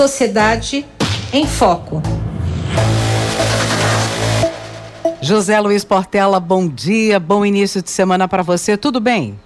[0.00, 0.86] Sociedade
[1.30, 2.00] em Foco.
[5.20, 9.38] José Luiz Portela, bom dia, bom início de semana para você, tudo bem?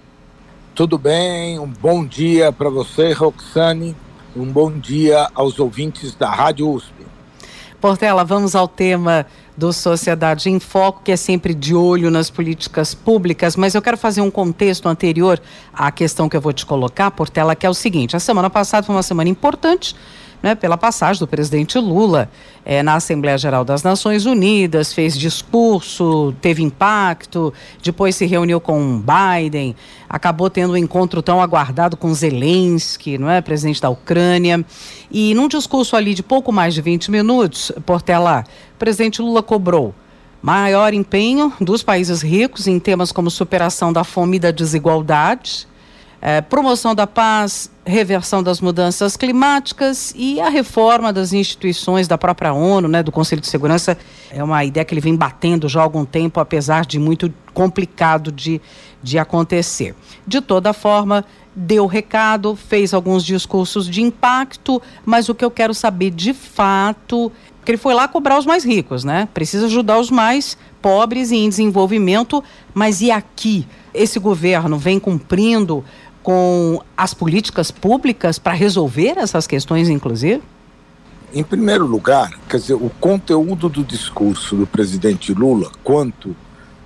[0.73, 3.97] Tudo bem, um bom dia para você, Roxane,
[4.33, 6.93] um bom dia aos ouvintes da Rádio USP.
[7.81, 9.25] Portela, vamos ao tema
[9.57, 13.97] do Sociedade em Foco, que é sempre de olho nas políticas públicas, mas eu quero
[13.97, 15.37] fazer um contexto anterior
[15.73, 18.87] à questão que eu vou te colocar, Portela, que é o seguinte: a semana passada
[18.87, 19.93] foi uma semana importante
[20.41, 22.29] né, pela passagem do presidente Lula
[22.63, 29.01] é, na Assembleia Geral das Nações Unidas, fez discurso, teve impacto, depois se reuniu com
[29.01, 29.75] Biden,
[30.09, 34.65] acabou tendo um encontro tão aguardado com Zelensky, não é, presidente da Ucrânia.
[35.11, 38.43] E num discurso ali de pouco mais de 20 minutos, Portela,
[38.75, 39.93] o presidente Lula cobrou
[40.41, 45.67] maior empenho dos países ricos em temas como superação da fome e da desigualdade
[46.27, 52.51] é, promoção da paz, reversão das mudanças climáticas e a reforma das instituições da própria
[52.51, 53.95] ONU, né, do Conselho de Segurança.
[54.31, 58.31] É uma ideia que ele vem batendo já há algum tempo, apesar de muito complicado
[58.31, 58.59] de,
[59.03, 59.93] de acontecer.
[60.25, 61.23] De toda forma,
[61.55, 67.31] deu recado, fez alguns discursos de impacto, mas o que eu quero saber de fato,
[67.57, 69.29] porque ele foi lá cobrar os mais ricos, né?
[69.31, 73.67] Precisa ajudar os mais pobres e em desenvolvimento, mas e aqui?
[73.93, 75.85] Esse governo vem cumprindo
[76.25, 80.41] com as políticas públicas para resolver essas questões, inclusive?
[81.31, 86.35] Em primeiro lugar, quer dizer, o conteúdo do discurso do presidente Lula quanto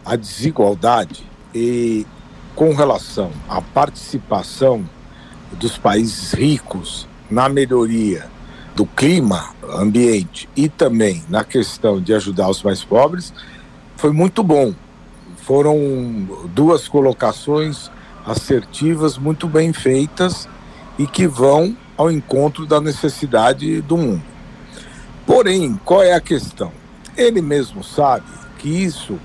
[0.04, 2.06] à desigualdade e
[2.54, 4.84] com relação à participação
[5.54, 8.28] dos países ricos na melhoria
[8.76, 13.34] do clima, ambiente e também na questão de ajudar os mais pobres
[13.96, 14.74] foi muito bom.
[15.38, 17.90] Foram duas colocações
[18.26, 20.48] assertivas, muito bem feitas
[20.98, 24.24] e que vão ao encontro da necessidade do mundo.
[25.26, 26.72] Porém, qual é a questão?
[27.16, 28.26] Ele mesmo sabe
[28.58, 29.20] que isso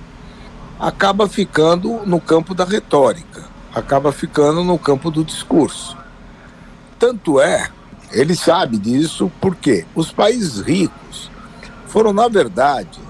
[0.79, 5.97] acaba ficando no campo da retórica, acaba ficando no campo do discurso.
[6.99, 7.69] Tanto é,
[8.13, 11.31] ele sabe disso porque os países ricos
[11.87, 13.01] foram, na verdade,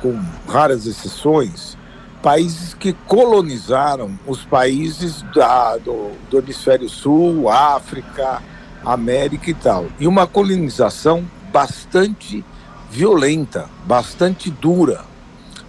[0.00, 1.76] com raras exceções,
[2.22, 8.42] países que colonizaram os países da, do, do hemisfério sul, África,
[8.84, 9.86] América e tal.
[9.98, 12.44] E uma colonização bastante
[12.90, 15.04] violenta, bastante dura.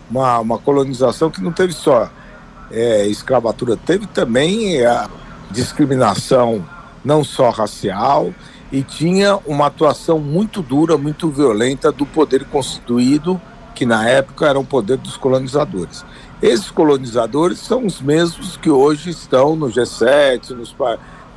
[0.10, 2.10] Uma, uma colonização que não teve só
[2.70, 5.10] é, escravatura, teve também a
[5.50, 6.66] discriminação
[7.04, 8.34] não só racial
[8.72, 13.40] e tinha uma atuação muito dura, muito violenta do poder constituído,
[13.82, 16.06] que na época era o poder dos colonizadores.
[16.40, 20.76] Esses colonizadores são os mesmos que hoje estão no G7, nos,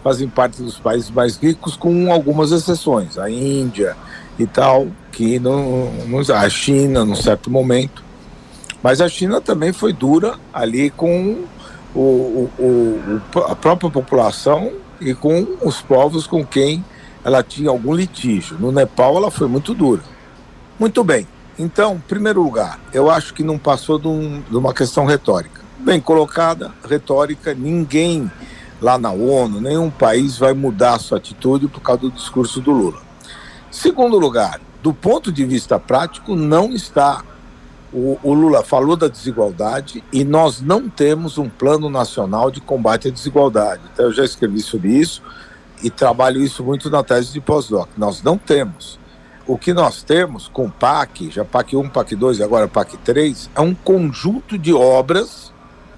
[0.03, 3.97] fazem parte dos países mais ricos, com algumas exceções, a Índia
[4.39, 5.91] e tal, que não,
[6.35, 8.05] a China, num certo momento.
[8.83, 11.47] Mas a China também foi dura ali com
[11.95, 16.85] o, o, o, a própria população e com os povos com quem
[17.25, 18.59] ela tinha algum litígio.
[18.61, 20.03] No Nepal ela foi muito dura.
[20.79, 21.27] Muito bem.
[21.59, 25.63] Então, em primeiro lugar, eu acho que não passou de, um, de uma questão retórica.
[25.79, 28.31] Bem colocada, retórica, ninguém
[28.81, 32.73] lá na ONU, nenhum país vai mudar a sua atitude por causa do discurso do
[32.73, 33.01] Lula.
[33.71, 37.23] Segundo lugar, do ponto de vista prático, não está.
[37.93, 43.07] O, o, Lula falou da desigualdade e nós não temos um plano nacional de combate
[43.07, 43.83] à desigualdade.
[43.93, 45.23] Então, eu já escrevi sobre isso
[45.81, 47.89] e trabalho isso muito na tese de pós-doc.
[47.97, 48.99] Nós não temos
[49.47, 52.97] o que nós temos com o PAC, já PAC 1, PAC 2 e agora PAC
[52.99, 55.53] 3, é um conjunto de obras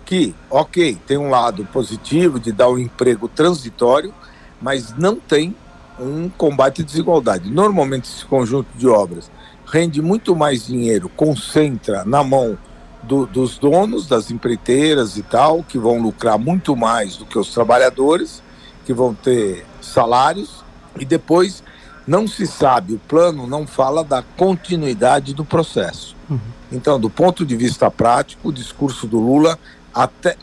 [0.04, 4.12] que, ok, tem um lado positivo de dar um emprego transitório,
[4.60, 5.54] mas não tem
[5.98, 7.50] um combate à desigualdade.
[7.50, 9.30] Normalmente esse conjunto de obras
[9.66, 12.58] rende muito mais dinheiro, concentra na mão
[13.02, 17.52] do, dos donos das empreiteiras e tal, que vão lucrar muito mais do que os
[17.52, 18.42] trabalhadores,
[18.84, 20.64] que vão ter salários,
[20.98, 21.62] e depois
[22.06, 26.16] não se sabe, o plano não fala da continuidade do processo.
[26.30, 26.38] Uhum.
[26.70, 29.58] Então, do ponto de vista prático, o discurso do Lula
[29.94, 30.36] até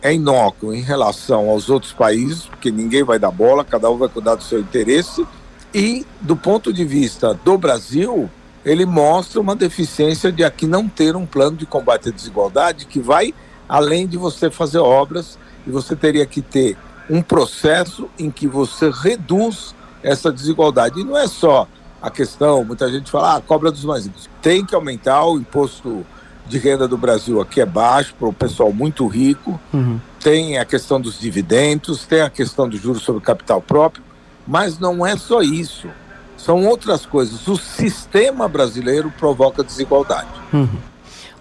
[0.00, 4.08] é inócuo em relação aos outros países, porque ninguém vai dar bola, cada um vai
[4.08, 5.26] cuidar do seu interesse.
[5.74, 8.30] E do ponto de vista do Brasil,
[8.64, 13.00] ele mostra uma deficiência de aqui não ter um plano de combate à desigualdade que
[13.00, 13.34] vai
[13.68, 16.76] além de você fazer obras e você teria que ter
[17.08, 19.74] um processo em que você reduz
[20.04, 21.00] essa desigualdade.
[21.00, 21.66] E não é só
[22.00, 24.28] a questão, muita gente fala, ah, cobra dos mais ricos.
[24.42, 26.04] Tem que aumentar o imposto
[26.46, 29.58] de renda do Brasil aqui é baixo para o pessoal muito rico.
[29.72, 29.98] Uhum.
[30.20, 34.04] Tem a questão dos dividendos, tem a questão do juros sobre capital próprio,
[34.46, 35.88] mas não é só isso.
[36.36, 37.48] são outras coisas.
[37.48, 40.28] O sistema brasileiro provoca desigualdade.
[40.52, 40.68] Uhum.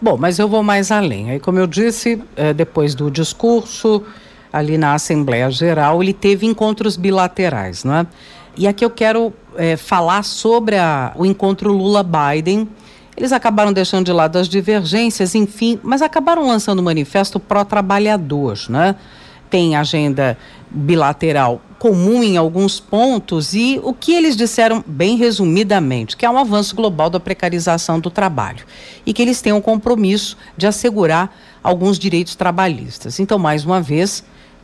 [0.01, 1.31] Bom, mas eu vou mais além.
[1.31, 4.03] Aí, como eu disse, é, depois do discurso
[4.51, 8.07] ali na Assembleia Geral, ele teve encontros bilaterais, não é?
[8.55, 12.67] E aqui eu quero é, falar sobre a, o encontro Lula-Biden.
[13.17, 18.95] Eles acabaram deixando de lado as divergências, enfim, mas acabaram lançando um manifesto pró-trabalhador, né?
[19.49, 20.37] Tem agenda
[20.69, 26.37] bilateral comum em alguns pontos e o que eles disseram, bem resumidamente, que é um
[26.37, 28.65] avanço global da precarização do trabalho
[29.05, 33.19] e que eles têm um compromisso de assegurar alguns direitos trabalhistas.
[33.19, 34.23] Então, mais uma vez,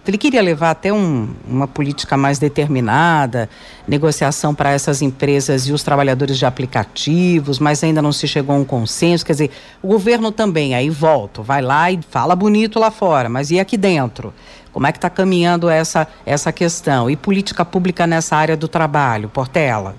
[0.10, 3.50] ele queria levar até um, uma política mais determinada,
[3.88, 8.60] negociação para essas empresas e os trabalhadores de aplicativos, mas ainda não se chegou a
[8.60, 9.26] um consenso.
[9.26, 9.52] Quer dizer,
[9.82, 13.78] o governo também, aí volta, vai lá e fala bonito lá fora, mas e aqui
[13.78, 14.34] dentro?
[14.72, 17.10] Como é que está caminhando essa, essa questão?
[17.10, 19.96] E política pública nessa área do trabalho, Portela?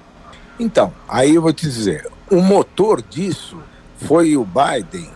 [0.59, 3.59] Então, aí eu vou te dizer, o motor disso
[3.97, 5.11] foi o Biden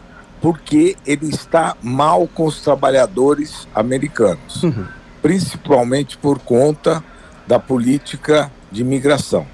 [0.44, 4.86] porque ele está mal com os trabalhadores americanos, uhum.
[5.22, 7.02] principalmente por conta
[7.46, 9.46] da política de imigração.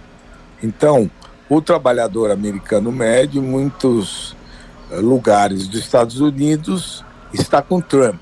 [0.60, 1.08] Então,
[1.48, 4.34] o trabalhador americano médio, em muitos
[4.90, 8.20] eh, lugares dos Estados Unidos, está com Trump,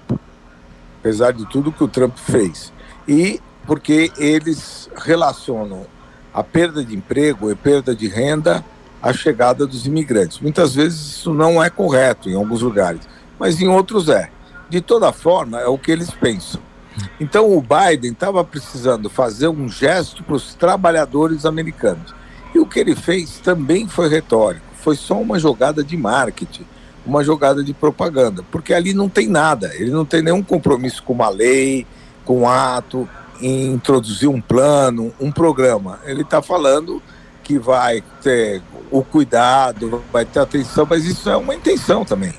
[1.00, 2.70] apesar de tudo que o Trump fez.
[3.08, 5.86] E porque eles relacionam
[6.34, 8.62] a perda de emprego e perda de renda
[9.02, 10.40] a chegada dos imigrantes.
[10.40, 13.02] Muitas vezes isso não é correto em alguns lugares,
[13.38, 14.30] mas em outros é.
[14.68, 16.60] De toda forma, é o que eles pensam.
[17.20, 22.14] Então o Biden estava precisando fazer um gesto para os trabalhadores americanos.
[22.54, 26.66] E o que ele fez também foi retórico, foi só uma jogada de marketing,
[27.06, 31.12] uma jogada de propaganda, porque ali não tem nada, ele não tem nenhum compromisso com
[31.12, 31.86] uma lei,
[32.24, 33.08] com um ato,
[33.40, 36.00] em introduzir um plano, um programa.
[36.04, 37.02] Ele está falando
[37.48, 38.60] que vai ter
[38.90, 42.34] o cuidado, vai ter atenção, mas isso é uma intenção também.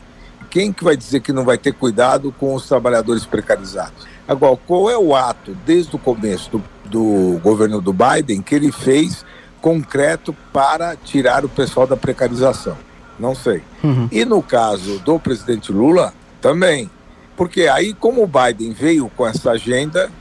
[0.52, 4.06] Quem que vai dizer que não vai ter cuidado com os trabalhadores precarizados?
[4.28, 8.72] Agora, qual é o ato, desde o começo do, do governo do Biden, que ele
[8.72, 9.26] fez
[9.60, 12.78] concreto para tirar o pessoal da precarização?
[13.20, 13.64] Não sei.
[13.84, 14.08] Uhum.
[14.12, 16.88] E no caso do presidente Lula, também.
[17.36, 20.12] Porque aí, como o Biden veio com essa agenda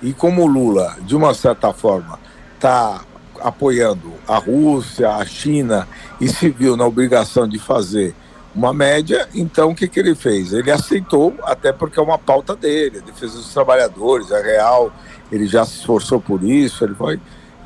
[0.00, 2.18] e como o Lula, de uma certa forma,
[2.54, 3.02] está
[3.40, 5.86] apoiando a Rússia, a China
[6.20, 8.14] e se viu na obrigação de fazer
[8.54, 10.52] uma média, então o que, que ele fez?
[10.52, 14.92] Ele aceitou, até porque é uma pauta dele, a defesa dos trabalhadores, é real,
[15.30, 17.20] ele já se esforçou por isso, ele foi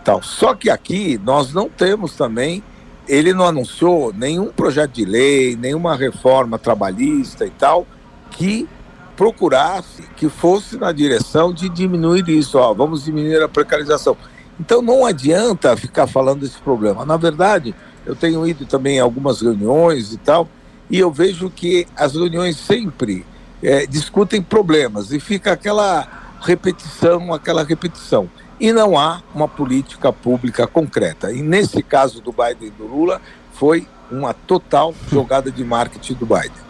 [0.04, 0.22] tal.
[0.22, 2.62] Só que aqui nós não temos também,
[3.08, 7.86] ele não anunciou nenhum projeto de lei, nenhuma reforma trabalhista e tal,
[8.30, 8.68] que
[9.16, 14.16] procurasse, que fosse na direção de diminuir isso, ó, vamos diminuir a precarização.
[14.60, 17.04] Então não adianta ficar falando desse problema.
[17.04, 20.48] Na verdade, eu tenho ido também a algumas reuniões e tal,
[20.90, 23.24] e eu vejo que as reuniões sempre
[23.62, 26.06] é, discutem problemas e fica aquela
[26.40, 28.28] repetição, aquela repetição.
[28.60, 31.32] E não há uma política pública concreta.
[31.32, 33.20] E nesse caso do Biden e do Lula,
[33.52, 36.62] foi uma total jogada de marketing do Biden.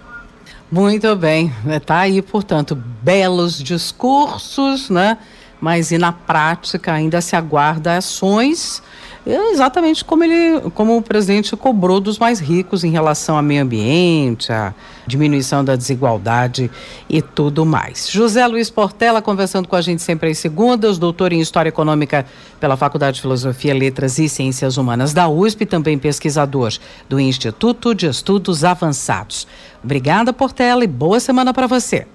[0.71, 5.19] Muito bem, está aí, portanto, belos discursos, né?
[5.63, 8.83] Mas e na prática ainda se aguarda ações
[9.25, 14.53] exatamente como ele, como o presidente cobrou dos mais ricos em relação ao meio ambiente,
[14.53, 14.75] a
[15.07, 16.71] diminuição da desigualdade
[17.09, 18.11] e tudo mais.
[18.11, 22.27] José Luiz Portela conversando com a gente sempre às segundas, doutor em História Econômica
[22.59, 26.73] pela Faculdade de Filosofia, Letras e Ciências Humanas da USP, também pesquisador
[27.09, 29.47] do Instituto de Estudos Avançados.
[29.85, 32.07] Obrigada, Portela, e boa semana para você.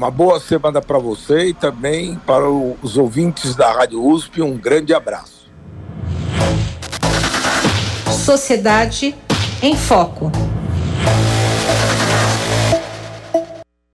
[0.00, 4.40] Uma boa semana para você e também para os ouvintes da Rádio USP.
[4.40, 5.46] Um grande abraço.
[8.10, 9.14] Sociedade
[9.62, 10.32] em Foco.